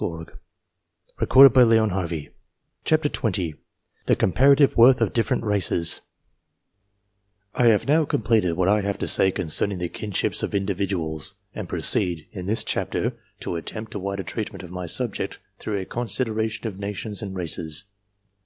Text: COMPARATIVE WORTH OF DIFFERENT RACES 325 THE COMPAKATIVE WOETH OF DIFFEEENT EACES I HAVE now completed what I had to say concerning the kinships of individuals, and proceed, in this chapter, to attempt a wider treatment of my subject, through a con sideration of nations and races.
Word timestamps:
COMPARATIVE 0.00 0.40
WORTH 1.18 1.30
OF 1.30 1.52
DIFFERENT 1.52 1.92
RACES 1.92 2.30
325 2.86 3.58
THE 4.06 4.16
COMPAKATIVE 4.16 4.74
WOETH 4.74 5.02
OF 5.02 5.12
DIFFEEENT 5.12 5.44
EACES 5.44 6.00
I 7.54 7.66
HAVE 7.66 7.86
now 7.86 8.06
completed 8.06 8.54
what 8.54 8.66
I 8.70 8.80
had 8.80 8.98
to 9.00 9.06
say 9.06 9.30
concerning 9.30 9.76
the 9.76 9.90
kinships 9.90 10.42
of 10.42 10.54
individuals, 10.54 11.34
and 11.54 11.68
proceed, 11.68 12.26
in 12.32 12.46
this 12.46 12.64
chapter, 12.64 13.12
to 13.40 13.56
attempt 13.56 13.94
a 13.94 13.98
wider 13.98 14.22
treatment 14.22 14.62
of 14.62 14.70
my 14.70 14.86
subject, 14.86 15.38
through 15.58 15.78
a 15.78 15.84
con 15.84 16.06
sideration 16.08 16.64
of 16.64 16.78
nations 16.78 17.20
and 17.20 17.36
races. 17.36 17.84